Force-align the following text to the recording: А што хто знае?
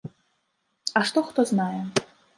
А 1.01 1.03
што 1.09 1.23
хто 1.27 1.45
знае? 1.51 1.81